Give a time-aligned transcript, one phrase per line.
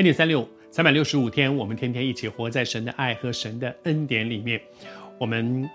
[0.00, 4.58] 恩典三六，三百六十五天，我们天天一起活在神的爱和神的恩典里面。
[5.18, 5.68] 我们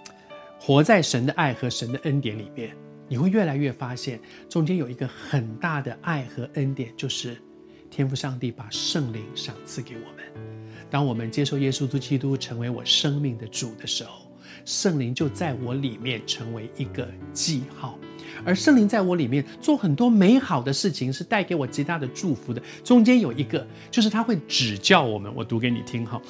[0.60, 2.76] 活在神的爱和神的恩典里面，
[3.08, 4.20] 你会越来越发现，
[4.50, 7.38] 中间有一个很大的爱和恩典，就是
[7.92, 10.26] 天赋上帝把圣灵赏赐给我们。
[10.90, 14.25] 当我们接受耶稣基督成为我生命的主的时候，
[14.66, 17.98] 圣灵就在我里面成为一个记号。
[18.44, 22.62] 而圣灵在我里面做很多美好的事情，是带给我极大的祝福的。
[22.84, 25.34] 中间有一个，就是他会指教我们。
[25.36, 26.22] 我读给你听哈，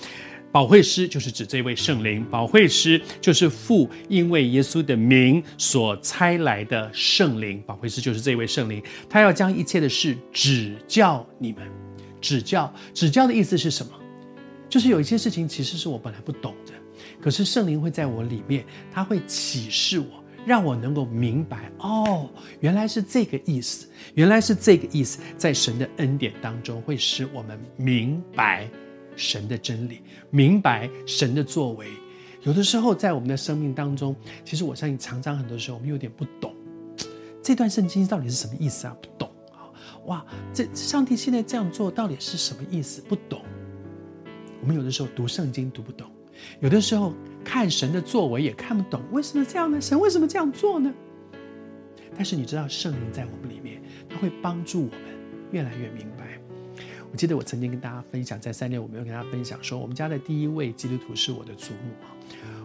[0.51, 11.67] 保惠师就是指这位圣灵，保惠师就是父因为耶稣的名所差来的圣灵，保惠师就是这位圣灵，他要将一切的事指教你们。
[12.21, 13.91] 指教，指教的意思是什么？
[14.70, 16.73] 就是有一些事情其实是我本来不懂的，
[17.26, 20.23] 可是圣灵会在我里面，他会启示我。
[20.45, 28.70] 让我能够明白哦，原来是这个意思，原来是这个意思，在神的恩典当中，会使我们明白
[29.15, 31.87] 神的真理，明白神的作为。
[32.43, 36.53] 有的时候，在我们的生命当中，其实我相信，常常很多时候我们有点不懂
[37.41, 38.96] 这段圣经到底是什么意思啊？
[39.01, 39.65] 不懂啊！
[40.05, 43.01] 哇，这上帝现在这样做到底是什么意思？
[43.01, 43.41] 不懂。
[44.62, 46.07] 我们有的时候读圣经读不懂，
[46.59, 47.13] 有的时候。
[47.47, 49.79] 看神的作为也看不懂，为什么这样呢？
[49.79, 50.91] 神为什么这样做呢？
[52.15, 55.01] 但是你知道，圣灵在我们里面，他会帮助我们
[55.51, 56.39] 越来越明白。
[57.11, 61.93] 我记得我曾经跟大家分享，在三年，我没有跟大家分享说，我们家的第一位基督徒是我的祖母。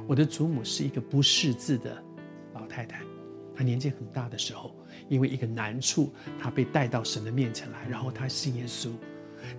[0.06, 2.02] 我的祖母是一个不识字的
[2.54, 3.02] 老太太，
[3.54, 4.74] 她年纪很大的时候，
[5.10, 8.88] 因为一个难处，她被带到神的面前来，然后她信耶稣。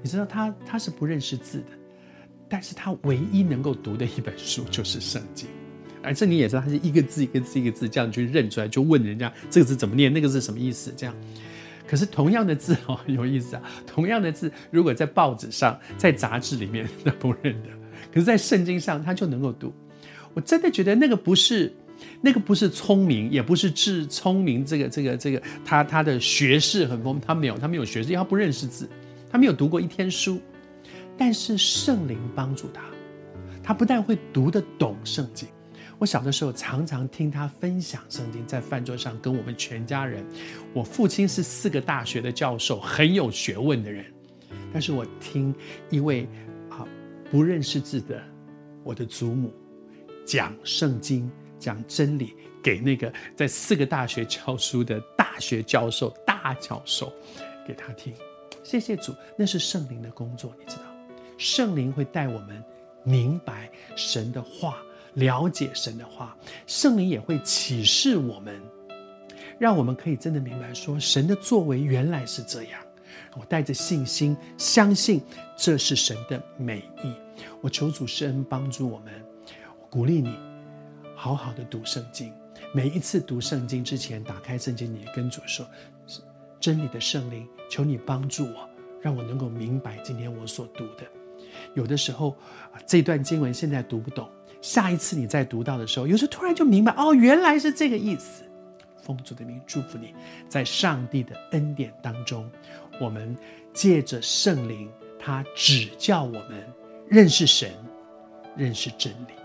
[0.02, 1.66] 你知道，她她是不认识字的。
[2.54, 5.48] 但是他唯一能够读的一本书就是圣经，
[6.04, 10.94] 而圣经也是他是一个字一个字一个字这样去认出来，就问人家这个字怎么念，那个字什么意思？
[10.98, 11.16] 这样，
[11.88, 17.70] 可是同样的字 哦，有意思啊，同样的字如果在报纸上、在杂志里面他不认得，
[18.14, 19.74] 可是在圣经上他就能够读。
[20.34, 21.74] 我真的觉得那个不是，
[22.20, 28.90] 那个不是聪明，也不是智聪明，这个这个这个他他的学识很丰，他没有他没有学识，因为他不认识字，
[29.32, 30.42] 他没有读过一天书。
[31.24, 32.82] 但是圣灵帮助他，
[33.62, 35.48] 他不但会读得懂圣经。
[36.00, 40.26] 我小的时候常常听他分享圣经，在饭桌上跟我们全家人。
[40.74, 44.04] 我父亲是四个大学的教授，很有学问的人。
[44.74, 45.54] 但是我听
[45.92, 46.28] 一位
[46.72, 46.88] 啊
[47.30, 48.20] 不认识字的
[48.84, 49.54] 我的祖母
[50.26, 57.14] 讲圣经、讲真理给那个在四个大学教书的大学教授、大教授
[57.68, 58.12] 给他听。
[58.64, 60.91] 谢谢主，那是圣灵的工作，你知道。
[61.42, 62.64] 圣灵会带我们
[63.04, 64.78] 明白神的话，
[65.16, 66.38] 了解神的话。
[66.68, 68.62] 圣灵也会启示我们，
[69.58, 72.80] 让我们可以真的明白说，神的作为原来是这样。
[73.34, 75.20] 我带着信心，相信
[75.58, 77.12] 这是神的美意。
[77.60, 79.12] 我求主施恩帮助我们，
[79.80, 80.38] 我鼓励你，
[81.16, 82.32] 好好的读圣经。
[82.72, 85.68] 每一次读圣经之前，打开圣经，你跟主说
[86.62, 88.70] ：“真理的圣灵，求你帮助我，
[89.02, 91.04] 让我能够明白今天我所读的。”
[91.74, 92.36] 有的时候
[92.72, 94.30] 啊，这段经文现在读不懂，
[94.62, 98.44] 下一次你再读到的时候，有时候突然就明白哦，原来是这个意思。
[99.04, 100.14] 奉主的名祝福你，
[100.48, 102.50] 在上帝的恩典当中，
[103.00, 103.36] 我们
[103.74, 104.88] 借着圣灵，
[105.20, 106.64] 他指教我们
[107.08, 107.72] 认识神，
[108.56, 109.41] 认识真理。